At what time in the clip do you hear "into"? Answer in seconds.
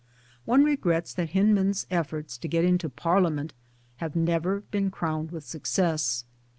2.65-2.89